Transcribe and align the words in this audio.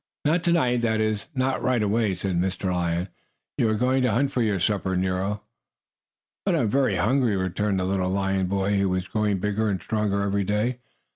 "Not 0.25 0.43
to 0.45 0.51
night 0.51 0.81
that 0.81 0.99
is, 0.99 1.27
not 1.35 1.61
right 1.61 1.83
away," 1.83 2.15
said 2.15 2.35
Mr. 2.37 2.73
Lion. 2.73 3.07
"You 3.59 3.69
are 3.69 3.75
going 3.75 4.01
to 4.01 4.11
hunt 4.11 4.31
for 4.31 4.41
your 4.41 4.59
supper, 4.59 4.97
Nero." 4.97 5.43
"But 6.43 6.55
I 6.55 6.61
am 6.61 6.69
very 6.69 6.95
hungry," 6.95 7.37
returned 7.37 7.79
the 7.79 7.85
little 7.85 8.09
lion 8.09 8.47
boy, 8.47 8.79
who 8.79 8.89
was 8.89 9.07
growing 9.07 9.37
bigger 9.37 9.69
and 9.69 9.79
stronger 9.79 10.23
every 10.23 10.43
day. 10.43 10.79